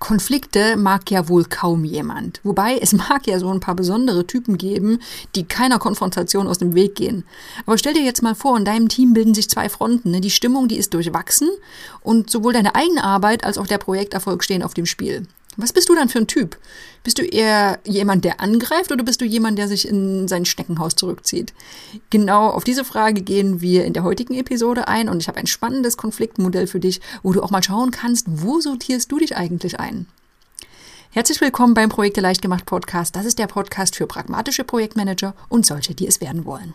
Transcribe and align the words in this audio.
Konflikte 0.00 0.76
mag 0.76 1.10
ja 1.10 1.28
wohl 1.28 1.44
kaum 1.44 1.84
jemand. 1.84 2.40
Wobei 2.42 2.78
es 2.78 2.92
mag 2.92 3.26
ja 3.26 3.38
so 3.38 3.50
ein 3.50 3.60
paar 3.60 3.76
besondere 3.76 4.26
Typen 4.26 4.58
geben, 4.58 4.98
die 5.36 5.44
keiner 5.44 5.78
Konfrontation 5.78 6.48
aus 6.48 6.58
dem 6.58 6.74
Weg 6.74 6.96
gehen. 6.96 7.24
Aber 7.66 7.78
stell 7.78 7.94
dir 7.94 8.02
jetzt 8.02 8.22
mal 8.22 8.34
vor, 8.34 8.56
in 8.56 8.64
deinem 8.64 8.88
Team 8.88 9.12
bilden 9.12 9.34
sich 9.34 9.48
zwei 9.48 9.68
Fronten. 9.68 10.10
Ne? 10.10 10.20
Die 10.20 10.30
Stimmung, 10.30 10.68
die 10.68 10.78
ist 10.78 10.94
durchwachsen 10.94 11.50
und 12.00 12.30
sowohl 12.30 12.54
deine 12.54 12.74
eigene 12.74 13.04
Arbeit 13.04 13.44
als 13.44 13.58
auch 13.58 13.66
der 13.66 13.78
Projekterfolg 13.78 14.42
stehen 14.42 14.62
auf 14.62 14.74
dem 14.74 14.86
Spiel. 14.86 15.26
Was 15.56 15.72
bist 15.72 15.88
du 15.88 15.94
dann 15.94 16.08
für 16.08 16.18
ein 16.18 16.26
Typ? 16.26 16.56
Bist 17.02 17.18
du 17.18 17.22
eher 17.22 17.80
jemand, 17.84 18.24
der 18.24 18.40
angreift 18.40 18.92
oder 18.92 19.02
bist 19.02 19.20
du 19.20 19.24
jemand, 19.24 19.58
der 19.58 19.66
sich 19.66 19.88
in 19.88 20.28
sein 20.28 20.44
Steckenhaus 20.44 20.94
zurückzieht? 20.94 21.52
Genau 22.10 22.50
auf 22.50 22.62
diese 22.62 22.84
Frage 22.84 23.22
gehen 23.22 23.60
wir 23.60 23.84
in 23.84 23.92
der 23.92 24.04
heutigen 24.04 24.34
Episode 24.34 24.86
ein 24.86 25.08
und 25.08 25.20
ich 25.20 25.28
habe 25.28 25.38
ein 25.38 25.48
spannendes 25.48 25.96
Konfliktmodell 25.96 26.66
für 26.66 26.78
dich, 26.78 27.00
wo 27.22 27.32
du 27.32 27.42
auch 27.42 27.50
mal 27.50 27.62
schauen 27.62 27.90
kannst, 27.90 28.26
wo 28.28 28.60
sortierst 28.60 29.10
du 29.10 29.18
dich 29.18 29.36
eigentlich 29.36 29.80
ein? 29.80 30.06
Herzlich 31.10 31.40
willkommen 31.40 31.74
beim 31.74 31.88
Projekte 31.88 32.20
leicht 32.20 32.42
gemacht 32.42 32.66
Podcast. 32.66 33.16
Das 33.16 33.26
ist 33.26 33.40
der 33.40 33.48
Podcast 33.48 33.96
für 33.96 34.06
pragmatische 34.06 34.62
Projektmanager 34.62 35.34
und 35.48 35.66
solche, 35.66 35.94
die 35.94 36.06
es 36.06 36.20
werden 36.20 36.44
wollen. 36.44 36.74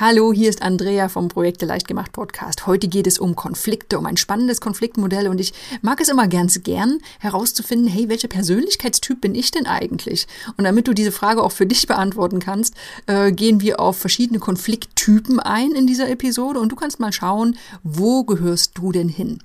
Hallo, 0.00 0.32
hier 0.32 0.50
ist 0.50 0.60
Andrea 0.60 1.08
vom 1.08 1.28
Projekte 1.28 1.66
leicht 1.66 1.86
gemacht 1.86 2.10
Podcast. 2.10 2.66
Heute 2.66 2.88
geht 2.88 3.06
es 3.06 3.20
um 3.20 3.36
Konflikte, 3.36 3.96
um 3.96 4.06
ein 4.06 4.16
spannendes 4.16 4.60
Konfliktmodell 4.60 5.28
und 5.28 5.40
ich 5.40 5.54
mag 5.82 6.00
es 6.00 6.08
immer 6.08 6.26
ganz 6.26 6.64
gern 6.64 6.98
herauszufinden, 7.20 7.86
hey, 7.86 8.08
welcher 8.08 8.26
Persönlichkeitstyp 8.26 9.20
bin 9.20 9.36
ich 9.36 9.52
denn 9.52 9.66
eigentlich? 9.66 10.26
Und 10.56 10.64
damit 10.64 10.88
du 10.88 10.94
diese 10.94 11.12
Frage 11.12 11.44
auch 11.44 11.52
für 11.52 11.66
dich 11.66 11.86
beantworten 11.86 12.40
kannst, 12.40 12.74
äh, 13.06 13.30
gehen 13.30 13.60
wir 13.60 13.78
auf 13.78 13.96
verschiedene 13.96 14.40
Konflikttypen 14.40 15.38
ein 15.38 15.70
in 15.70 15.86
dieser 15.86 16.08
Episode 16.10 16.58
und 16.58 16.72
du 16.72 16.76
kannst 16.76 16.98
mal 16.98 17.12
schauen, 17.12 17.56
wo 17.84 18.24
gehörst 18.24 18.72
du 18.76 18.90
denn 18.90 19.08
hin? 19.08 19.38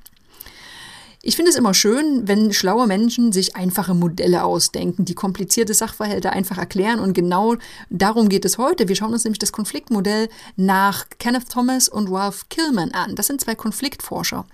Ich 1.21 1.35
finde 1.35 1.51
es 1.51 1.57
immer 1.57 1.73
schön, 1.73 2.29
wenn 2.29 2.53
schlaue 2.53 2.87
Menschen 2.87 3.33
sich 3.33 3.57
einfache 3.57 3.93
Modelle 3.93 4.45
ausdenken, 4.45 5.03
die 5.03 5.15
komplizierte 5.15 5.73
Sachverhalte 5.73 6.31
einfach 6.31 6.57
erklären. 6.57 6.99
Und 7.01 7.13
genau 7.13 7.57
darum 7.89 8.29
geht 8.29 8.45
es 8.45 8.57
heute. 8.57 8.87
Wir 8.87 8.95
schauen 8.95 9.11
uns 9.11 9.25
nämlich 9.25 9.39
das 9.39 9.51
Konfliktmodell 9.51 10.29
nach 10.55 11.07
Kenneth 11.19 11.49
Thomas 11.49 11.89
und 11.89 12.09
Ralph 12.09 12.47
Killman 12.47 12.91
an. 12.91 13.15
Das 13.15 13.27
sind 13.27 13.41
zwei 13.41 13.55
Konfliktforscher. 13.55 14.45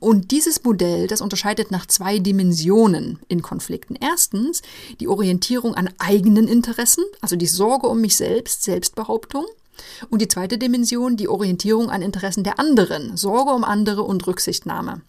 Und 0.00 0.30
dieses 0.30 0.64
Modell, 0.64 1.06
das 1.06 1.20
unterscheidet 1.20 1.70
nach 1.70 1.84
zwei 1.84 2.18
Dimensionen 2.18 3.18
in 3.28 3.42
Konflikten. 3.42 3.94
Erstens 4.00 4.62
die 5.00 5.08
Orientierung 5.08 5.74
an 5.74 5.90
eigenen 5.98 6.48
Interessen, 6.48 7.04
also 7.20 7.36
die 7.36 7.46
Sorge 7.46 7.88
um 7.88 8.00
mich 8.00 8.16
selbst, 8.16 8.62
Selbstbehauptung. 8.62 9.44
Und 10.10 10.20
die 10.20 10.28
zweite 10.28 10.58
Dimension, 10.58 11.16
die 11.16 11.28
Orientierung 11.28 11.90
an 11.90 12.02
Interessen 12.02 12.44
der 12.44 12.58
anderen, 12.58 13.16
Sorge 13.16 13.52
um 13.52 13.64
andere 13.64 14.02
und 14.02 14.26
Rücksichtnahme. 14.26 15.02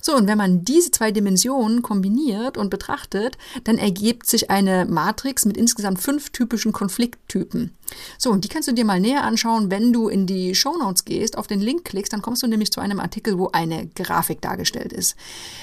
So, 0.00 0.16
und 0.16 0.26
wenn 0.26 0.38
man 0.38 0.64
diese 0.64 0.90
zwei 0.90 1.12
Dimensionen 1.12 1.82
kombiniert 1.82 2.56
und 2.56 2.70
betrachtet, 2.70 3.38
dann 3.64 3.78
ergibt 3.78 4.26
sich 4.26 4.50
eine 4.50 4.84
Matrix 4.84 5.44
mit 5.44 5.56
insgesamt 5.56 6.00
fünf 6.00 6.30
typischen 6.30 6.72
Konflikttypen. 6.72 7.72
So, 8.18 8.30
und 8.30 8.44
die 8.44 8.48
kannst 8.48 8.68
du 8.68 8.72
dir 8.72 8.84
mal 8.84 9.00
näher 9.00 9.24
anschauen, 9.24 9.70
wenn 9.70 9.92
du 9.92 10.08
in 10.08 10.26
die 10.26 10.54
Show 10.54 10.76
Notes 10.76 11.04
gehst, 11.04 11.38
auf 11.38 11.46
den 11.46 11.60
Link 11.60 11.84
klickst, 11.84 12.12
dann 12.12 12.22
kommst 12.22 12.42
du 12.42 12.46
nämlich 12.46 12.72
zu 12.72 12.80
einem 12.80 13.00
Artikel, 13.00 13.38
wo 13.38 13.48
eine 13.52 13.86
Grafik 13.88 14.40
dargestellt 14.40 14.92
ist. 14.92 15.16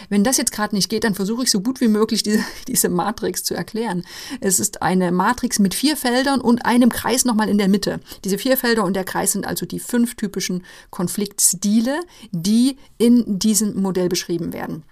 Wenn 0.09 0.23
das 0.23 0.37
jetzt 0.37 0.51
gerade 0.51 0.75
nicht 0.75 0.89
geht, 0.89 1.03
dann 1.03 1.15
versuche 1.15 1.43
ich 1.43 1.51
so 1.51 1.61
gut 1.61 1.81
wie 1.81 1.87
möglich 1.87 2.23
diese, 2.23 2.43
diese 2.67 2.89
Matrix 2.89 3.43
zu 3.43 3.53
erklären. 3.53 4.03
Es 4.39 4.59
ist 4.59 4.81
eine 4.81 5.11
Matrix 5.11 5.59
mit 5.59 5.73
vier 5.73 5.97
Feldern 5.97 6.41
und 6.41 6.65
einem 6.65 6.89
Kreis 6.89 7.25
nochmal 7.25 7.49
in 7.49 7.57
der 7.57 7.67
Mitte. 7.67 7.99
Diese 8.23 8.37
vier 8.37 8.57
Felder 8.57 8.83
und 8.83 8.95
der 8.95 9.03
Kreis 9.03 9.33
sind 9.33 9.45
also 9.45 9.65
die 9.65 9.79
fünf 9.79 10.15
typischen 10.15 10.63
Konfliktstile, 10.89 11.99
die 12.31 12.77
in 12.97 13.39
diesem 13.39 13.81
Modell 13.81 14.07
beschrieben 14.07 14.29
beschrieben 14.29 14.53
werden. 14.53 14.83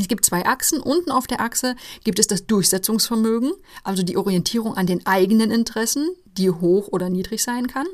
Es 0.00 0.08
gibt 0.08 0.24
zwei 0.24 0.46
Achsen. 0.46 0.80
Unten 0.80 1.10
auf 1.10 1.26
der 1.26 1.40
Achse 1.40 1.74
gibt 2.04 2.18
es 2.18 2.26
das 2.26 2.46
Durchsetzungsvermögen, 2.46 3.52
also 3.82 4.02
die 4.02 4.16
Orientierung 4.16 4.76
an 4.76 4.86
den 4.86 5.04
eigenen 5.06 5.50
Interessen, 5.50 6.10
die 6.36 6.50
hoch 6.50 6.88
oder 6.88 7.10
niedrig 7.10 7.42
sein 7.42 7.66
kann. 7.66 7.86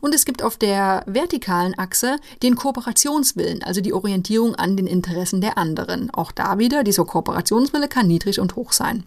Und 0.00 0.14
es 0.14 0.24
gibt 0.24 0.42
auf 0.42 0.56
der 0.56 1.04
vertikalen 1.06 1.78
Achse 1.78 2.16
den 2.42 2.56
Kooperationswillen, 2.56 3.62
also 3.62 3.80
die 3.82 3.92
Orientierung 3.92 4.54
an 4.54 4.76
den 4.76 4.86
Interessen 4.86 5.40
der 5.40 5.58
anderen. 5.58 6.10
Auch 6.10 6.32
da 6.32 6.58
wieder, 6.58 6.84
dieser 6.84 7.04
Kooperationswille 7.04 7.88
kann 7.88 8.06
niedrig 8.06 8.40
und 8.40 8.56
hoch 8.56 8.72
sein. 8.72 9.04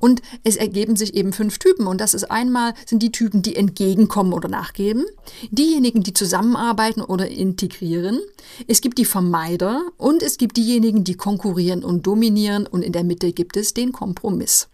Und 0.00 0.22
es 0.44 0.56
ergeben 0.56 0.96
sich 0.96 1.14
eben 1.14 1.32
fünf 1.32 1.58
Typen. 1.58 1.86
Und 1.86 2.00
das 2.00 2.14
ist 2.14 2.30
einmal, 2.30 2.74
sind 2.86 3.02
die 3.02 3.12
Typen, 3.12 3.42
die 3.42 3.56
entgegenkommen 3.56 4.32
oder 4.32 4.48
nachgeben, 4.48 5.04
diejenigen, 5.50 6.02
die 6.02 6.14
zusammenarbeiten 6.14 7.02
oder 7.02 7.28
integrieren. 7.28 8.20
Es 8.66 8.80
gibt 8.80 8.98
die 8.98 9.04
Vermeider 9.04 9.82
und 9.96 10.22
es 10.22 10.38
gibt 10.38 10.56
diejenigen, 10.56 11.04
die 11.04 11.14
konkurrieren 11.14 11.84
und 11.84 12.06
dominieren. 12.06 12.66
Und 12.66 12.82
in 12.82 12.92
der 12.92 13.04
Mitte 13.04 13.32
gibt 13.32 13.56
es 13.56 13.74
den 13.74 13.92
Kompromiss. 13.92 14.68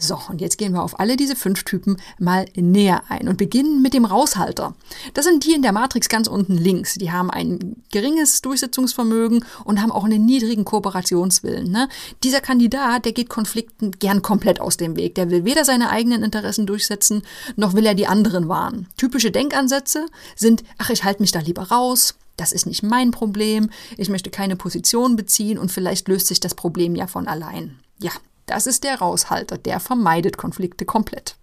So, 0.00 0.16
und 0.28 0.40
jetzt 0.40 0.58
gehen 0.58 0.72
wir 0.74 0.84
auf 0.84 1.00
alle 1.00 1.16
diese 1.16 1.34
fünf 1.34 1.64
Typen 1.64 1.96
mal 2.20 2.46
näher 2.54 3.02
ein 3.08 3.28
und 3.28 3.36
beginnen 3.36 3.82
mit 3.82 3.94
dem 3.94 4.04
Raushalter. 4.04 4.74
Das 5.14 5.24
sind 5.24 5.44
die 5.44 5.54
in 5.54 5.62
der 5.62 5.72
Matrix 5.72 6.08
ganz 6.08 6.28
unten 6.28 6.56
links. 6.56 6.94
Die 6.94 7.10
haben 7.10 7.30
ein 7.32 7.82
geringes 7.90 8.40
Durchsetzungsvermögen 8.42 9.44
und 9.64 9.82
haben 9.82 9.90
auch 9.90 10.04
einen 10.04 10.24
niedrigen 10.24 10.64
Kooperationswillen. 10.64 11.68
Ne? 11.68 11.88
Dieser 12.22 12.40
Kandidat, 12.40 13.06
der 13.06 13.12
geht 13.12 13.28
Konflikten 13.28 13.90
gern 13.90 14.22
komplett 14.22 14.60
aus 14.60 14.76
dem 14.76 14.94
Weg. 14.94 15.16
Der 15.16 15.30
will 15.30 15.44
weder 15.44 15.64
seine 15.64 15.90
eigenen 15.90 16.22
Interessen 16.22 16.66
durchsetzen, 16.66 17.22
noch 17.56 17.74
will 17.74 17.84
er 17.84 17.96
die 17.96 18.06
anderen 18.06 18.48
wahren. 18.48 18.86
Typische 18.96 19.32
Denkansätze 19.32 20.06
sind, 20.36 20.62
ach, 20.78 20.90
ich 20.90 21.02
halte 21.02 21.22
mich 21.22 21.32
da 21.32 21.40
lieber 21.40 21.62
raus, 21.62 22.14
das 22.36 22.52
ist 22.52 22.66
nicht 22.66 22.84
mein 22.84 23.10
Problem, 23.10 23.68
ich 23.96 24.08
möchte 24.08 24.30
keine 24.30 24.54
Position 24.54 25.16
beziehen 25.16 25.58
und 25.58 25.72
vielleicht 25.72 26.06
löst 26.06 26.28
sich 26.28 26.38
das 26.38 26.54
Problem 26.54 26.94
ja 26.94 27.08
von 27.08 27.26
allein. 27.26 27.80
Ja, 27.98 28.12
das 28.48 28.66
ist 28.66 28.84
der 28.84 28.98
Raushalter, 28.98 29.58
der 29.58 29.80
vermeidet 29.80 30.36
Konflikte 30.36 30.84
komplett. 30.84 31.36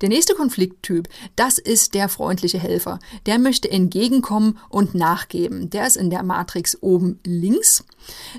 Der 0.00 0.08
nächste 0.08 0.34
Konflikttyp, 0.34 1.08
das 1.36 1.58
ist 1.58 1.94
der 1.94 2.08
freundliche 2.08 2.58
Helfer. 2.58 2.98
Der 3.26 3.38
möchte 3.38 3.70
entgegenkommen 3.70 4.58
und 4.68 4.94
nachgeben. 4.94 5.70
Der 5.70 5.86
ist 5.86 5.96
in 5.96 6.10
der 6.10 6.22
Matrix 6.22 6.76
oben 6.82 7.20
links 7.24 7.84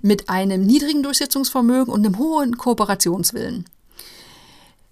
mit 0.01 0.29
einem 0.29 0.65
niedrigen 0.65 1.01
Durchsetzungsvermögen 1.01 1.93
und 1.93 2.05
einem 2.05 2.19
hohen 2.19 2.57
Kooperationswillen. 2.57 3.65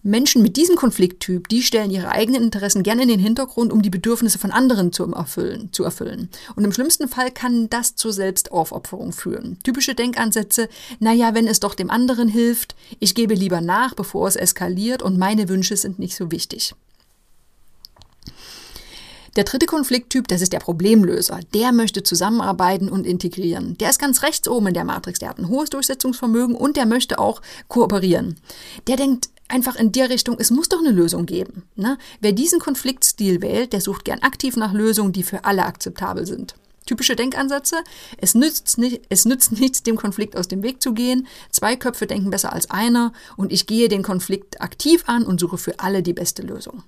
Menschen 0.03 0.41
mit 0.41 0.57
diesem 0.57 0.75
Konflikttyp, 0.75 1.47
die 1.47 1.61
stellen 1.61 1.89
ihre 1.89 2.09
eigenen 2.09 2.43
Interessen 2.43 2.83
gerne 2.83 3.03
in 3.03 3.07
den 3.07 3.21
Hintergrund, 3.21 3.71
um 3.71 3.81
die 3.81 3.89
Bedürfnisse 3.89 4.37
von 4.37 4.51
anderen 4.51 4.91
zu 4.91 5.09
erfüllen, 5.13 5.69
zu 5.71 5.85
erfüllen. 5.85 6.29
Und 6.55 6.65
im 6.65 6.73
schlimmsten 6.73 7.07
Fall 7.07 7.31
kann 7.31 7.69
das 7.69 7.95
zur 7.95 8.11
Selbstaufopferung 8.11 9.13
führen. 9.13 9.57
Typische 9.63 9.95
Denkansätze, 9.95 10.67
naja, 10.99 11.33
wenn 11.33 11.47
es 11.47 11.61
doch 11.61 11.73
dem 11.73 11.89
anderen 11.89 12.27
hilft, 12.27 12.75
ich 12.99 13.15
gebe 13.15 13.33
lieber 13.33 13.61
nach, 13.61 13.93
bevor 13.93 14.27
es 14.27 14.35
eskaliert 14.35 15.01
und 15.01 15.17
meine 15.17 15.47
Wünsche 15.47 15.77
sind 15.77 15.99
nicht 15.99 16.17
so 16.17 16.31
wichtig. 16.31 16.75
Der 19.35 19.45
dritte 19.45 19.65
Konflikttyp, 19.65 20.27
das 20.27 20.41
ist 20.41 20.53
der 20.53 20.59
Problemlöser. 20.59 21.39
Der 21.55 21.71
möchte 21.71 22.03
zusammenarbeiten 22.03 22.87
und 22.87 23.07
integrieren. 23.07 23.75
Der 23.79 23.89
ist 23.89 23.97
ganz 23.97 24.21
rechts 24.21 24.47
oben 24.47 24.67
in 24.67 24.73
der 24.75 24.83
Matrix. 24.83 25.17
Der 25.19 25.29
hat 25.29 25.39
ein 25.39 25.49
hohes 25.49 25.71
Durchsetzungsvermögen 25.71 26.55
und 26.55 26.77
der 26.77 26.85
möchte 26.85 27.17
auch 27.17 27.41
kooperieren. 27.67 28.35
Der 28.85 28.95
denkt 28.95 29.29
einfach 29.47 29.75
in 29.75 29.91
der 29.91 30.09
Richtung, 30.09 30.37
es 30.39 30.51
muss 30.51 30.69
doch 30.69 30.79
eine 30.79 30.91
Lösung 30.91 31.25
geben. 31.25 31.63
Ne? 31.75 31.97
Wer 32.21 32.31
diesen 32.31 32.59
Konfliktstil 32.59 33.41
wählt, 33.41 33.73
der 33.73 33.81
sucht 33.81 34.05
gern 34.05 34.19
aktiv 34.19 34.55
nach 34.55 34.73
Lösungen, 34.73 35.13
die 35.13 35.23
für 35.23 35.45
alle 35.45 35.65
akzeptabel 35.65 36.27
sind. 36.27 36.55
Typische 36.85 37.15
Denkansätze. 37.15 37.77
Es 38.17 38.35
nützt, 38.35 38.77
nicht, 38.77 39.01
es 39.09 39.25
nützt 39.25 39.51
nichts, 39.59 39.81
dem 39.81 39.95
Konflikt 39.95 40.37
aus 40.37 40.47
dem 40.47 40.61
Weg 40.61 40.81
zu 40.81 40.93
gehen. 40.93 41.27
Zwei 41.49 41.75
Köpfe 41.75 42.05
denken 42.05 42.29
besser 42.29 42.53
als 42.53 42.69
einer 42.69 43.13
und 43.35 43.51
ich 43.51 43.65
gehe 43.65 43.89
den 43.89 44.03
Konflikt 44.03 44.61
aktiv 44.61 45.03
an 45.07 45.25
und 45.25 45.39
suche 45.39 45.57
für 45.57 45.79
alle 45.79 46.03
die 46.03 46.13
beste 46.13 46.43
Lösung. 46.43 46.83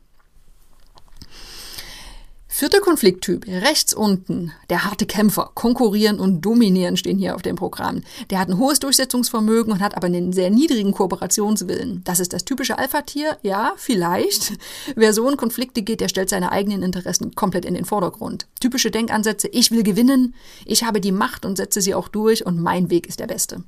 Vierter 2.58 2.80
Konflikttyp, 2.80 3.46
rechts 3.48 3.94
unten, 3.94 4.54
der 4.70 4.86
harte 4.86 5.06
Kämpfer, 5.06 5.52
konkurrieren 5.56 6.22
und 6.22 6.40
dominieren 6.40 6.96
stehen 6.96 7.18
hier 7.18 7.36
auf 7.36 7.42
dem 7.42 7.58
Programm. 7.58 8.02
Der 8.30 8.40
hat 8.40 8.48
ein 8.48 8.58
hohes 8.58 8.80
Durchsetzungsvermögen 8.80 9.74
und 9.74 9.82
hat 9.82 9.98
aber 9.98 10.08
einen 10.08 10.32
sehr 10.32 10.50
niedrigen 10.50 10.94
Kooperationswillen. 10.94 12.02
Das 12.06 12.22
ist 12.22 12.32
das 12.32 12.46
typische 12.46 12.78
Alpha-Tier, 12.78 13.38
ja, 13.42 13.74
vielleicht. 13.76 14.54
Wer 14.96 15.12
so 15.12 15.30
in 15.30 15.36
Konflikte 15.36 15.82
geht, 15.82 16.00
der 16.00 16.08
stellt 16.08 16.30
seine 16.30 16.54
eigenen 16.54 16.82
Interessen 16.82 17.36
komplett 17.36 17.66
in 17.66 17.74
den 17.74 17.84
Vordergrund. 17.84 18.48
Typische 18.62 18.90
Denkansätze, 18.90 19.50
ich 19.50 19.72
will 19.72 19.84
gewinnen, 19.84 20.34
ich 20.64 20.86
habe 20.86 21.02
die 21.02 21.12
Macht 21.12 21.46
und 21.46 21.58
setze 21.58 21.82
sie 21.82 21.94
auch 21.94 22.08
durch 22.08 22.46
und 22.46 22.58
mein 22.58 22.90
Weg 22.90 23.08
ist 23.08 23.20
der 23.20 23.28
beste. 23.28 23.66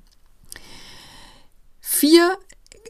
Vier 1.81 2.37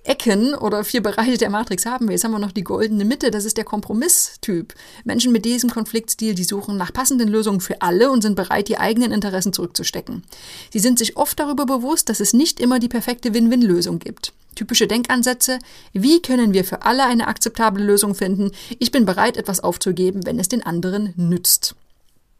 Ecken 0.07 0.55
oder 0.55 0.83
vier 0.83 1.03
Bereiche 1.03 1.37
der 1.37 1.49
Matrix 1.49 1.85
haben 1.85 2.07
wir. 2.07 2.13
Jetzt 2.13 2.23
haben 2.23 2.31
wir 2.31 2.39
noch 2.39 2.51
die 2.51 2.63
goldene 2.63 3.05
Mitte, 3.05 3.29
das 3.29 3.45
ist 3.45 3.57
der 3.57 3.65
Kompromisstyp. 3.65 4.73
Menschen 5.03 5.31
mit 5.31 5.45
diesem 5.45 5.69
Konfliktstil, 5.69 6.33
die 6.33 6.43
suchen 6.43 6.77
nach 6.77 6.93
passenden 6.93 7.27
Lösungen 7.27 7.59
für 7.59 7.81
alle 7.81 8.09
und 8.09 8.21
sind 8.21 8.35
bereit, 8.35 8.69
die 8.69 8.77
eigenen 8.77 9.11
Interessen 9.11 9.53
zurückzustecken. 9.53 10.23
Sie 10.71 10.79
sind 10.79 10.97
sich 10.97 11.17
oft 11.17 11.39
darüber 11.39 11.65
bewusst, 11.65 12.09
dass 12.09 12.19
es 12.19 12.33
nicht 12.33 12.59
immer 12.59 12.79
die 12.79 12.87
perfekte 12.87 13.33
Win-Win-Lösung 13.33 13.99
gibt. 13.99 14.33
Typische 14.55 14.87
Denkansätze, 14.87 15.59
wie 15.93 16.21
können 16.21 16.53
wir 16.53 16.63
für 16.63 16.83
alle 16.83 17.05
eine 17.05 17.27
akzeptable 17.27 17.83
Lösung 17.83 18.15
finden? 18.15 18.51
Ich 18.79 18.91
bin 18.91 19.05
bereit, 19.05 19.37
etwas 19.37 19.59
aufzugeben, 19.59 20.25
wenn 20.25 20.39
es 20.39 20.47
den 20.47 20.65
anderen 20.65 21.13
nützt. 21.15 21.75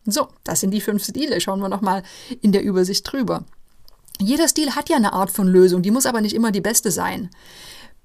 So, 0.05 0.29
das 0.45 0.61
sind 0.61 0.71
die 0.71 0.81
fünf 0.81 1.03
Stile. 1.03 1.41
Schauen 1.41 1.59
wir 1.59 1.69
nochmal 1.69 2.01
in 2.41 2.53
der 2.53 2.63
Übersicht 2.63 3.11
drüber. 3.11 3.43
Jeder 4.19 4.47
Stil 4.47 4.75
hat 4.75 4.89
ja 4.89 4.95
eine 4.95 5.13
Art 5.13 5.31
von 5.31 5.47
Lösung, 5.47 5.81
die 5.81 5.91
muss 5.91 6.05
aber 6.05 6.21
nicht 6.21 6.35
immer 6.35 6.51
die 6.51 6.61
beste 6.61 6.91
sein. 6.91 7.29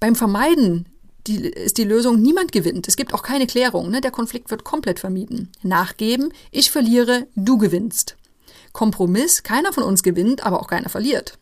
Beim 0.01 0.15
Vermeiden 0.15 0.87
die, 1.27 1.47
ist 1.47 1.79
die 1.79 1.85
Lösung, 1.85 2.21
niemand 2.21 2.53
gewinnt. 2.53 2.89
Es 2.89 2.97
gibt 2.97 3.15
auch 3.15 3.23
keine 3.23 3.47
Klärung. 3.47 3.91
Ne? 3.91 4.01
Der 4.01 4.11
Konflikt 4.11 4.51
wird 4.51 4.65
komplett 4.65 4.99
vermieden. 4.99 5.51
Nachgeben, 5.63 6.33
ich 6.51 6.71
verliere, 6.71 7.27
du 7.37 7.59
gewinnst. 7.59 8.17
Kompromiss, 8.73 9.43
keiner 9.43 9.73
von 9.73 9.85
uns 9.85 10.03
gewinnt, 10.03 10.45
aber 10.45 10.61
auch 10.61 10.67
keiner 10.67 10.89
verliert. 10.89 11.39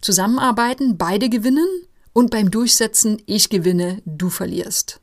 Zusammenarbeiten, 0.00 0.96
beide 0.96 1.28
gewinnen. 1.28 1.68
Und 2.12 2.30
beim 2.30 2.50
Durchsetzen, 2.50 3.22
ich 3.26 3.50
gewinne, 3.50 4.02
du 4.04 4.30
verlierst. 4.30 5.00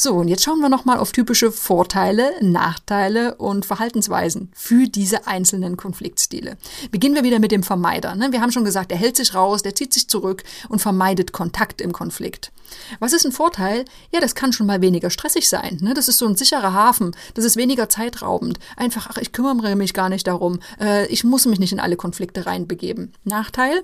So, 0.00 0.14
und 0.14 0.28
jetzt 0.28 0.44
schauen 0.44 0.60
wir 0.60 0.68
nochmal 0.68 0.98
auf 0.98 1.10
typische 1.10 1.50
Vorteile, 1.50 2.30
Nachteile 2.40 3.34
und 3.34 3.66
Verhaltensweisen 3.66 4.48
für 4.54 4.86
diese 4.86 5.26
einzelnen 5.26 5.76
Konfliktstile. 5.76 6.56
Beginnen 6.92 7.16
wir 7.16 7.24
wieder 7.24 7.40
mit 7.40 7.50
dem 7.50 7.64
Vermeider. 7.64 8.14
Ne? 8.14 8.30
Wir 8.30 8.40
haben 8.40 8.52
schon 8.52 8.64
gesagt, 8.64 8.92
der 8.92 8.98
hält 8.98 9.16
sich 9.16 9.34
raus, 9.34 9.64
der 9.64 9.74
zieht 9.74 9.92
sich 9.92 10.06
zurück 10.06 10.44
und 10.68 10.80
vermeidet 10.80 11.32
Kontakt 11.32 11.80
im 11.80 11.90
Konflikt. 11.90 12.52
Was 13.00 13.12
ist 13.12 13.26
ein 13.26 13.32
Vorteil? 13.32 13.86
Ja, 14.12 14.20
das 14.20 14.36
kann 14.36 14.52
schon 14.52 14.68
mal 14.68 14.80
weniger 14.80 15.10
stressig 15.10 15.48
sein. 15.48 15.78
Ne? 15.80 15.94
Das 15.94 16.06
ist 16.06 16.18
so 16.18 16.28
ein 16.28 16.36
sicherer 16.36 16.72
Hafen, 16.72 17.16
das 17.34 17.44
ist 17.44 17.56
weniger 17.56 17.88
zeitraubend. 17.88 18.60
Einfach, 18.76 19.08
ach, 19.10 19.16
ich 19.16 19.32
kümmere 19.32 19.74
mich 19.74 19.94
gar 19.94 20.10
nicht 20.10 20.28
darum, 20.28 20.60
äh, 20.80 21.08
ich 21.08 21.24
muss 21.24 21.44
mich 21.44 21.58
nicht 21.58 21.72
in 21.72 21.80
alle 21.80 21.96
Konflikte 21.96 22.46
reinbegeben. 22.46 23.14
Nachteil? 23.24 23.82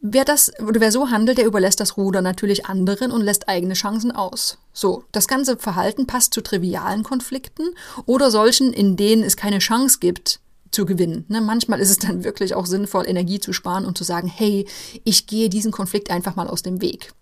Wer 0.00 0.24
das 0.24 0.52
oder 0.60 0.80
wer 0.80 0.92
so 0.92 1.10
handelt, 1.10 1.38
der 1.38 1.46
überlässt 1.46 1.80
das 1.80 1.96
Ruder 1.96 2.22
natürlich 2.22 2.66
anderen 2.66 3.10
und 3.10 3.22
lässt 3.22 3.48
eigene 3.48 3.74
Chancen 3.74 4.12
aus. 4.12 4.58
So, 4.72 5.04
das 5.10 5.26
ganze 5.26 5.56
Verhalten 5.56 6.06
passt 6.06 6.34
zu 6.34 6.42
trivialen 6.42 7.02
Konflikten 7.02 7.74
oder 8.04 8.30
solchen, 8.30 8.72
in 8.72 8.96
denen 8.96 9.22
es 9.22 9.36
keine 9.36 9.58
Chance 9.58 9.98
gibt, 10.00 10.40
zu 10.70 10.84
gewinnen. 10.84 11.24
Ne, 11.28 11.40
manchmal 11.40 11.80
ist 11.80 11.90
es 11.90 11.98
dann 11.98 12.24
wirklich 12.24 12.54
auch 12.54 12.66
sinnvoll, 12.66 13.08
Energie 13.08 13.40
zu 13.40 13.52
sparen 13.52 13.86
und 13.86 13.96
zu 13.96 14.04
sagen, 14.04 14.28
hey, 14.28 14.66
ich 15.04 15.26
gehe 15.26 15.48
diesen 15.48 15.72
Konflikt 15.72 16.10
einfach 16.10 16.36
mal 16.36 16.48
aus 16.48 16.62
dem 16.62 16.82
Weg. 16.82 17.12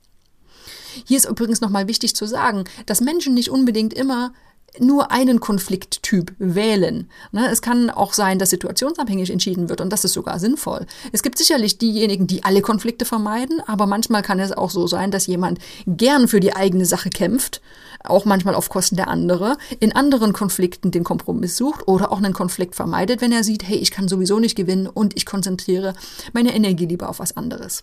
Hier 1.07 1.17
ist 1.17 1.29
übrigens 1.29 1.61
nochmal 1.61 1.89
wichtig 1.89 2.15
zu 2.15 2.27
sagen, 2.27 2.65
dass 2.87 3.01
Menschen 3.01 3.35
nicht 3.35 3.51
unbedingt 3.51 3.95
immer 3.95 4.33
nur 4.79 5.13
einen 5.13 5.41
Konflikttyp 5.41 6.35
wählen. 6.39 7.09
Ne, 7.33 7.49
es 7.51 7.63
kann 7.63 7.91
auch 7.91 8.13
sein, 8.13 8.39
dass 8.39 8.51
situationsabhängig 8.51 9.31
entschieden 9.31 9.69
wird 9.69 9.81
und 9.81 9.91
das 9.91 10.05
ist 10.05 10.13
sogar 10.13 10.39
sinnvoll. 10.39 10.87
Es 11.13 11.23
gibt 11.23 11.39
sicherlich 11.39 11.79
diejenigen, 11.79 12.27
die 12.27 12.45
alle 12.45 12.61
Konflikte 12.61 13.05
vermeiden, 13.05 13.61
aber 13.67 13.87
manchmal 13.87 14.23
kann 14.23 14.41
es 14.41 14.53
auch 14.53 14.71
so 14.71 14.87
sein, 14.87 15.11
dass 15.11 15.27
jemand 15.27 15.59
gern 15.87 16.29
für 16.29 16.41
die 16.41 16.57
eigene 16.57 16.87
Sache 16.87 17.11
kämpft, 17.11 17.61
auch 18.03 18.25
manchmal 18.25 18.55
auf 18.55 18.69
Kosten 18.69 18.97
der 18.97 19.09
andere, 19.09 19.57
in 19.81 19.95
anderen 19.95 20.33
Konflikten 20.33 20.91
den 20.91 21.05
Kompromiss 21.05 21.57
sucht 21.57 21.87
oder 21.87 22.13
auch 22.13 22.19
einen 22.19 22.33
Konflikt 22.33 22.75
vermeidet, 22.75 23.21
wenn 23.21 23.33
er 23.33 23.45
sieht, 23.45 23.67
hey, 23.67 23.77
ich 23.77 23.91
kann 23.91 24.09
sowieso 24.09 24.39
nicht 24.39 24.57
gewinnen 24.57 24.87
und 24.87 25.17
ich 25.17 25.25
konzentriere 25.25 25.95
meine 26.33 26.55
Energie 26.55 26.87
lieber 26.87 27.09
auf 27.09 27.21
was 27.21 27.37
anderes. 27.37 27.83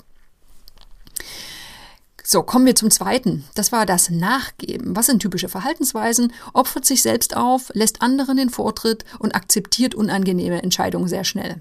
So, 2.31 2.43
kommen 2.43 2.65
wir 2.65 2.75
zum 2.75 2.89
zweiten. 2.89 3.43
Das 3.55 3.73
war 3.73 3.85
das 3.85 4.09
Nachgeben. 4.09 4.95
Was 4.95 5.07
sind 5.07 5.21
typische 5.21 5.49
Verhaltensweisen? 5.49 6.31
Opfert 6.53 6.85
sich 6.85 7.01
selbst 7.01 7.35
auf, 7.35 7.71
lässt 7.73 8.01
anderen 8.01 8.37
den 8.37 8.49
Vortritt 8.49 9.03
und 9.19 9.35
akzeptiert 9.35 9.95
unangenehme 9.95 10.63
Entscheidungen 10.63 11.09
sehr 11.09 11.25
schnell. 11.25 11.59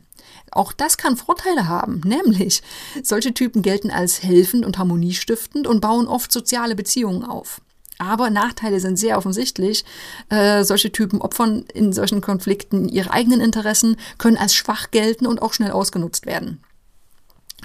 Auch 0.53 0.73
das 0.73 0.97
kann 0.97 1.17
Vorteile 1.17 1.67
haben, 1.67 2.03
nämlich 2.05 2.63
solche 3.03 3.35
Typen 3.35 3.63
gelten 3.63 3.91
als 3.91 4.23
helfend 4.23 4.65
und 4.65 4.79
harmoniestiftend 4.79 5.67
und 5.67 5.81
bauen 5.81 6.07
oft 6.07 6.31
soziale 6.31 6.77
Beziehungen 6.77 7.25
auf. 7.25 7.61
Aber 7.99 8.31
Nachteile 8.31 8.79
sind 8.79 8.97
sehr 8.97 9.19
offensichtlich. 9.19 9.85
Äh, 10.29 10.63
solche 10.63 10.93
Typen 10.93 11.21
opfern 11.21 11.65
in 11.75 11.93
solchen 11.93 12.21
Konflikten 12.21 12.89
ihre 12.89 13.11
eigenen 13.11 13.41
Interessen, 13.41 13.97
können 14.19 14.37
als 14.37 14.55
schwach 14.55 14.93
gelten 14.93 15.27
und 15.27 15.43
auch 15.43 15.53
schnell 15.53 15.73
ausgenutzt 15.73 16.27
werden. 16.27 16.63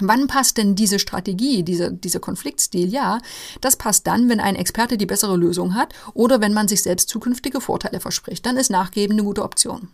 Wann 0.00 0.26
passt 0.26 0.58
denn 0.58 0.74
diese 0.74 0.98
Strategie, 0.98 1.62
diese, 1.62 1.92
dieser 1.92 2.20
Konfliktstil? 2.20 2.88
Ja, 2.88 3.20
das 3.60 3.76
passt 3.76 4.06
dann, 4.06 4.28
wenn 4.28 4.40
ein 4.40 4.56
Experte 4.56 4.98
die 4.98 5.06
bessere 5.06 5.36
Lösung 5.36 5.74
hat 5.74 5.94
oder 6.14 6.40
wenn 6.40 6.52
man 6.52 6.68
sich 6.68 6.82
selbst 6.82 7.08
zukünftige 7.08 7.60
Vorteile 7.60 8.00
verspricht. 8.00 8.44
Dann 8.46 8.56
ist 8.56 8.70
Nachgeben 8.70 9.14
eine 9.14 9.24
gute 9.24 9.42
Option. 9.42 9.88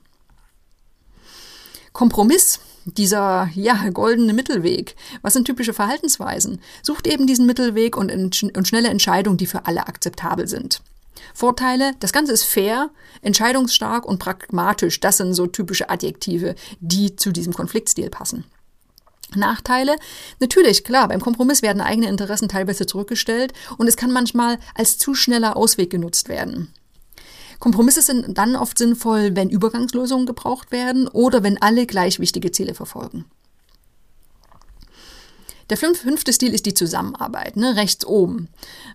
Kompromiss, 1.93 2.60
dieser 2.84 3.49
ja 3.54 3.90
goldene 3.90 4.32
Mittelweg. 4.32 4.96
Was 5.20 5.34
sind 5.34 5.44
typische 5.44 5.75
Verhaltensweisen? 5.75 6.60
Sucht 6.82 7.06
eben 7.06 7.26
diesen 7.26 7.46
Mittelweg 7.46 7.96
und, 7.96 8.10
und 8.10 8.69
schnelle 8.69 8.88
Entscheidungen, 8.88 9.37
die 9.37 9.46
für 9.46 9.66
alle 9.66 9.87
akzeptabel 9.87 10.49
sind. 10.49 10.82
Vorteile, 11.34 11.93
das 12.00 12.12
Ganze 12.12 12.32
ist 12.32 12.44
fair, 12.44 12.90
entscheidungsstark 13.20 14.04
und 14.04 14.19
pragmatisch. 14.19 15.00
Das 15.00 15.19
sind 15.19 15.34
so 15.34 15.46
typische 15.46 15.90
Adjektive, 15.90 16.54
die 16.81 17.16
zu 17.16 17.31
diesem 17.31 17.52
Konfliktstil 17.52 18.10
passen. 18.10 18.44
Nachteile? 19.37 19.96
Natürlich, 20.40 20.84
klar, 20.84 21.08
beim 21.08 21.20
Kompromiss 21.20 21.62
werden 21.62 21.81
eigene 21.82 22.08
Interessen 22.08 22.49
teilweise 22.49 22.87
zurückgestellt 22.87 23.52
und 23.79 23.88
es 23.88 23.96
kann 23.96 24.12
manchmal 24.12 24.58
als 24.75 24.99
zu 24.99 25.14
schneller 25.14 25.56
Ausweg 25.56 25.90
genutzt 25.90 26.29
werden. 26.29 26.73
Kompromisse 27.58 28.02
sind 28.02 28.37
dann 28.38 28.56
oft 28.56 28.76
sinnvoll, 28.76 29.37
wenn 29.37 29.49
Übergangslösungen 29.49 30.26
gebraucht 30.26 30.73
werden 30.73 31.06
oder 31.06 31.44
wenn 31.44 31.62
alle 31.62 31.87
gleich 31.87 32.19
wichtige 32.19 32.50
Ziele 32.50 32.75
verfolgen. 32.75 33.25
Der 35.70 35.76
fünfte 35.76 36.32
Stil 36.32 36.55
ist 36.55 36.67
die 36.67 36.75
Zusammenarbeit, 36.75 37.56
ne, 37.56 37.76
rechts 37.76 38.05
oben. 38.05 38.49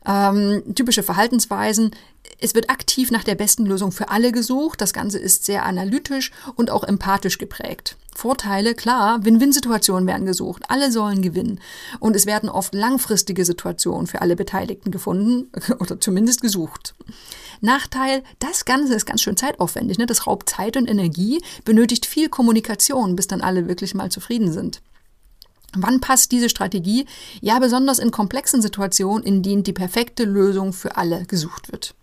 Ähm, 0.05 0.63
typische 0.75 1.03
Verhaltensweisen. 1.03 1.91
Es 2.39 2.53
wird 2.55 2.69
aktiv 2.69 3.09
nach 3.11 3.23
der 3.23 3.35
besten 3.35 3.65
Lösung 3.65 3.91
für 3.91 4.09
alle 4.09 4.31
gesucht. 4.31 4.81
Das 4.81 4.93
Ganze 4.93 5.17
ist 5.17 5.45
sehr 5.45 5.65
analytisch 5.65 6.31
und 6.55 6.69
auch 6.69 6.83
empathisch 6.83 7.37
geprägt. 7.37 7.95
Vorteile, 8.17 8.73
klar, 8.73 9.23
Win-Win-Situationen 9.23 10.07
werden 10.07 10.25
gesucht. 10.25 10.63
Alle 10.69 10.91
sollen 10.91 11.21
gewinnen. 11.21 11.59
Und 11.99 12.15
es 12.15 12.25
werden 12.25 12.49
oft 12.49 12.73
langfristige 12.73 13.45
Situationen 13.45 14.07
für 14.07 14.21
alle 14.21 14.35
Beteiligten 14.35 14.89
gefunden 14.89 15.51
oder 15.79 15.99
zumindest 15.99 16.41
gesucht. 16.41 16.95
Nachteil, 17.61 18.23
das 18.39 18.65
Ganze 18.65 18.95
ist 18.95 19.05
ganz 19.05 19.21
schön 19.21 19.37
zeitaufwendig. 19.37 19.99
Ne? 19.99 20.07
Das 20.07 20.25
raubt 20.25 20.49
Zeit 20.49 20.77
und 20.77 20.89
Energie, 20.89 21.41
benötigt 21.63 22.07
viel 22.07 22.27
Kommunikation, 22.27 23.15
bis 23.15 23.27
dann 23.27 23.41
alle 23.41 23.67
wirklich 23.67 23.93
mal 23.93 24.09
zufrieden 24.09 24.51
sind. 24.51 24.81
Wann 25.75 25.99
passt 25.99 26.31
diese 26.31 26.49
Strategie? 26.49 27.05
Ja, 27.41 27.59
besonders 27.59 27.99
in 27.99 28.11
komplexen 28.11 28.61
Situationen, 28.61 29.25
in 29.25 29.43
denen 29.43 29.63
die 29.63 29.73
perfekte 29.73 30.23
Lösung 30.23 30.73
für 30.73 30.97
alle 30.97 31.25
gesucht 31.25 31.71
wird. 31.71 31.93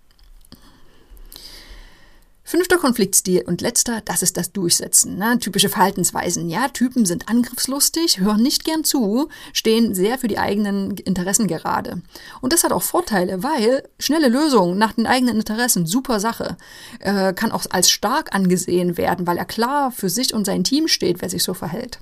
Fünfter 2.47 2.76
Konfliktstil 2.76 3.42
und 3.47 3.62
letzter, 3.62 4.02
das 4.04 4.23
ist 4.23 4.37
das 4.37 4.52
Durchsetzen. 4.52 5.16
Ne? 5.16 5.38
Typische 5.38 5.71
Verhaltensweisen. 5.71 6.50
Ja, 6.50 6.68
Typen 6.68 7.06
sind 7.06 7.30
angriffslustig, 7.30 8.21
hören 8.21 8.42
nicht 8.42 8.64
gern 8.64 8.85
zu, 8.85 9.30
stehen 9.54 9.94
sehr 9.94 10.18
für 10.18 10.28
die 10.28 10.38
eigenen 10.38 10.90
Interessen 10.99 11.49
gerade. 11.49 12.02
Und 12.42 12.52
das 12.52 12.62
hat 12.62 12.73
auch 12.73 12.83
Vorteile, 12.83 13.42
weil 13.42 13.88
schnelle 13.99 14.28
Lösungen 14.28 14.76
nach 14.76 14.92
den 14.92 15.06
eigenen 15.06 15.37
Interessen, 15.37 15.87
super 15.87 16.21
Sache, 16.21 16.59
äh, 17.00 17.33
kann 17.33 17.50
auch 17.50 17.64
als 17.71 17.90
stark 17.90 18.35
angesehen 18.35 18.99
werden, 18.99 19.26
weil 19.26 19.38
er 19.38 19.47
klar 19.47 19.90
für 19.90 20.11
sich 20.11 20.35
und 20.35 20.44
sein 20.44 20.64
Team 20.64 20.87
steht, 20.87 21.23
wer 21.23 21.30
sich 21.30 21.42
so 21.42 21.54
verhält. 21.54 22.00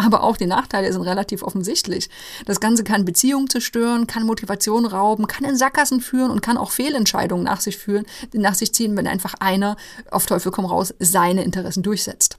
Aber 0.00 0.22
auch 0.22 0.38
die 0.38 0.46
Nachteile 0.46 0.90
sind 0.90 1.02
relativ 1.02 1.42
offensichtlich. 1.42 2.08
Das 2.46 2.58
Ganze 2.58 2.84
kann 2.84 3.04
Beziehungen 3.04 3.50
zerstören, 3.50 4.06
kann 4.06 4.24
Motivation 4.24 4.86
rauben, 4.86 5.26
kann 5.26 5.44
in 5.44 5.56
Sackgassen 5.56 6.00
führen 6.00 6.30
und 6.30 6.40
kann 6.40 6.56
auch 6.56 6.70
Fehlentscheidungen 6.70 7.44
nach 7.44 7.60
sich 7.60 7.76
führen, 7.76 8.06
nach 8.32 8.54
sich 8.54 8.72
ziehen, 8.72 8.96
wenn 8.96 9.06
einfach 9.06 9.34
einer 9.40 9.76
auf 10.10 10.24
Teufel 10.24 10.52
komm 10.52 10.64
raus 10.64 10.94
seine 10.98 11.44
Interessen 11.44 11.82
durchsetzt. 11.82 12.38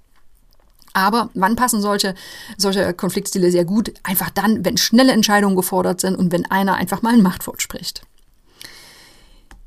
Aber 0.94 1.30
wann 1.36 1.56
passen 1.56 1.82
solche, 1.82 2.16
solche 2.58 2.94
Konfliktstile 2.94 3.52
sehr 3.52 3.64
gut? 3.64 3.94
Einfach 4.04 4.32
dann, 4.32 4.66
wenn 4.66 4.78
schnelle 4.78 5.14
Entscheidungen 5.14 5.56
gefordert 5.56 6.02
sind 6.02 6.16
und 6.16 6.32
wenn 6.32 6.50
einer 6.50 6.76
einfach 6.76 7.04
mal 7.04 7.14
ein 7.14 7.22
Machtwort 7.22 7.62
spricht. 7.62 8.02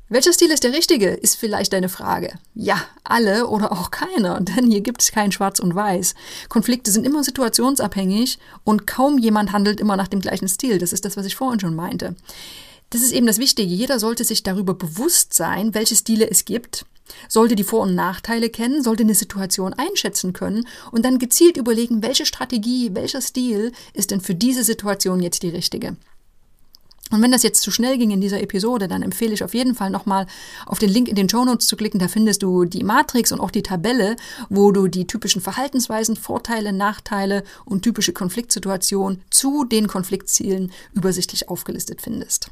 Welcher 0.07 0.33
Stil 0.33 0.51
ist 0.51 0.63
der 0.63 0.73
richtige, 0.73 1.07
ist 1.09 1.35
vielleicht 1.35 1.73
deine 1.73 1.89
Frage. 1.89 2.37
Ja, 2.53 2.79
alle 3.03 3.47
oder 3.47 3.71
auch 3.71 3.89
keiner, 3.89 4.39
denn 4.39 4.69
hier 4.69 4.81
gibt 4.81 5.01
es 5.01 5.11
kein 5.11 5.31
Schwarz 5.31 5.59
und 5.59 5.73
Weiß. 5.73 6.13
Konflikte 6.47 6.91
sind 6.91 7.07
immer 7.07 7.23
situationsabhängig 7.23 8.37
und 8.63 8.85
kaum 8.85 9.17
jemand 9.17 9.51
handelt 9.51 9.79
immer 9.79 9.97
nach 9.97 10.07
dem 10.07 10.21
gleichen 10.21 10.47
Stil. 10.47 10.77
Das 10.77 10.93
ist 10.93 11.05
das, 11.05 11.17
was 11.17 11.25
ich 11.25 11.35
vorhin 11.35 11.59
schon 11.59 11.75
meinte. 11.75 12.15
Das 12.91 13.01
ist 13.01 13.13
eben 13.13 13.25
das 13.25 13.39
Wichtige. 13.39 13.73
Jeder 13.73 13.99
sollte 13.99 14.23
sich 14.23 14.43
darüber 14.43 14.75
bewusst 14.75 15.33
sein, 15.33 15.73
welche 15.73 15.95
Stile 15.95 16.29
es 16.29 16.45
gibt, 16.45 16.85
sollte 17.27 17.55
die 17.55 17.63
Vor- 17.63 17.81
und 17.81 17.95
Nachteile 17.95 18.49
kennen, 18.51 18.83
sollte 18.83 19.01
eine 19.01 19.15
Situation 19.15 19.73
einschätzen 19.73 20.33
können 20.33 20.67
und 20.91 21.03
dann 21.03 21.17
gezielt 21.17 21.57
überlegen, 21.57 22.03
welche 22.03 22.27
Strategie, 22.27 22.91
welcher 22.93 23.21
Stil 23.21 23.71
ist 23.93 24.11
denn 24.11 24.21
für 24.21 24.35
diese 24.35 24.63
Situation 24.63 25.19
jetzt 25.19 25.41
die 25.41 25.49
richtige. 25.49 25.97
Und 27.15 27.21
wenn 27.21 27.31
das 27.31 27.43
jetzt 27.43 27.61
zu 27.61 27.71
schnell 27.71 27.97
ging 27.97 28.11
in 28.11 28.19
dieser 28.19 28.41
Episode, 28.41 28.89
dann 28.89 29.01
empfehle 29.01 29.33
ich 29.33 29.43
auf 29.43 29.53
jeden 29.53 29.73
Fall 29.73 29.89
nochmal 29.89 30.27
auf 30.65 30.79
den 30.79 30.89
Link 30.89 31.07
in 31.07 31.15
den 31.15 31.29
Show 31.29 31.45
Notes 31.45 31.65
zu 31.65 31.77
klicken. 31.77 31.97
Da 31.97 32.09
findest 32.09 32.43
du 32.43 32.65
die 32.65 32.83
Matrix 32.83 33.31
und 33.31 33.39
auch 33.39 33.51
die 33.51 33.63
Tabelle, 33.63 34.17
wo 34.49 34.73
du 34.73 34.87
die 34.89 35.07
typischen 35.07 35.41
Verhaltensweisen, 35.41 36.17
Vorteile, 36.17 36.73
Nachteile 36.73 37.45
und 37.63 37.83
typische 37.83 38.11
Konfliktsituationen 38.11 39.21
zu 39.29 39.63
den 39.63 39.87
Konfliktzielen 39.87 40.73
übersichtlich 40.93 41.47
aufgelistet 41.47 42.01
findest. 42.01 42.51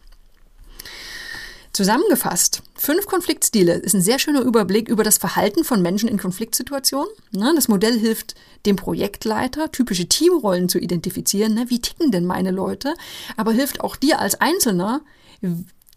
Zusammengefasst, 1.73 2.61
fünf 2.75 3.07
Konfliktstile 3.07 3.73
ist 3.73 3.95
ein 3.95 4.01
sehr 4.03 4.19
schöner 4.19 4.41
Überblick 4.41 4.87
über 4.87 5.03
das 5.03 5.17
Verhalten 5.17 5.63
von 5.63 5.81
Menschen 5.81 6.07
in 6.07 6.19
Konfliktsituationen. 6.19 7.11
Ne, 7.31 7.51
das 7.55 7.67
Modell 7.67 7.97
hilft 7.97 8.35
dem 8.67 8.75
Projektleiter, 8.75 9.71
typische 9.71 10.07
Teamrollen 10.07 10.69
zu 10.69 10.77
identifizieren. 10.77 11.55
Ne, 11.55 11.71
wie 11.71 11.79
ticken 11.79 12.11
denn 12.11 12.27
meine 12.27 12.51
Leute? 12.51 12.93
Aber 13.37 13.53
hilft 13.53 13.81
auch 13.81 13.95
dir 13.95 14.19
als 14.19 14.39
Einzelner, 14.39 15.01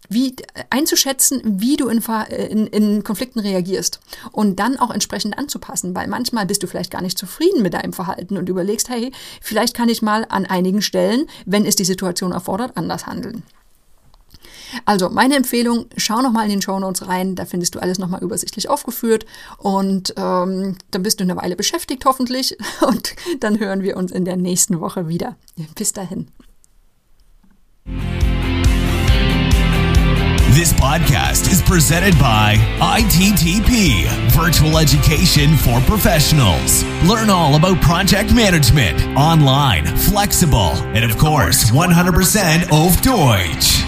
wie 0.09 0.35
einzuschätzen, 0.71 1.41
wie 1.43 1.75
du 1.75 1.89
in, 1.89 2.01
in, 2.31 2.67
in, 2.67 3.03
Konflikten 3.03 3.39
reagierst 3.39 3.99
und 4.31 4.57
dann 4.59 4.77
auch 4.77 4.89
entsprechend 4.89 5.37
anzupassen, 5.37 5.93
weil 5.93 6.07
manchmal 6.07 6.47
bist 6.47 6.63
du 6.63 6.67
vielleicht 6.67 6.91
gar 6.91 7.03
nicht 7.03 7.19
zufrieden 7.19 7.61
mit 7.61 7.75
deinem 7.75 7.93
Verhalten 7.93 8.37
und 8.37 8.49
überlegst, 8.49 8.89
hey, 8.89 9.11
vielleicht 9.41 9.75
kann 9.75 9.89
ich 9.89 10.01
mal 10.01 10.25
an 10.29 10.47
einigen 10.47 10.81
Stellen, 10.81 11.27
wenn 11.45 11.65
es 11.65 11.75
die 11.75 11.85
Situation 11.85 12.31
erfordert, 12.31 12.77
anders 12.77 13.05
handeln. 13.05 13.43
Also 14.85 15.09
meine 15.09 15.35
Empfehlung, 15.35 15.87
schau 15.97 16.21
nochmal 16.21 16.45
in 16.45 16.51
den 16.51 16.61
Show 16.61 16.79
Notes 16.79 17.07
rein, 17.07 17.35
da 17.35 17.45
findest 17.45 17.75
du 17.75 17.79
alles 17.79 17.99
nochmal 17.99 18.23
übersichtlich 18.23 18.69
aufgeführt 18.69 19.25
und 19.57 20.13
ähm, 20.17 20.77
dann 20.91 21.03
bist 21.03 21.19
du 21.19 21.23
eine 21.23 21.35
Weile 21.35 21.55
beschäftigt 21.55 22.05
hoffentlich 22.05 22.57
und 22.81 23.15
dann 23.39 23.59
hören 23.59 23.83
wir 23.83 23.97
uns 23.97 24.11
in 24.11 24.25
der 24.25 24.37
nächsten 24.37 24.79
Woche 24.79 25.07
wieder. 25.07 25.35
Bis 25.75 25.93
dahin. 25.93 26.27
This 30.57 30.73
podcast 30.73 31.51
is 31.51 31.61
presented 31.61 32.17
by 32.17 32.55
ITTP, 32.81 34.07
Virtual 34.35 34.79
Education 34.79 35.55
for 35.55 35.79
Professionals. 35.81 36.83
Learn 37.07 37.29
all 37.29 37.53
about 37.53 37.79
project 37.79 38.33
management, 38.33 38.99
online, 39.15 39.85
flexible, 39.85 40.71
and 40.95 41.05
of 41.05 41.15
course, 41.19 41.65
100% 41.69 42.71
auf 42.71 42.99
Deutsch. 43.01 43.83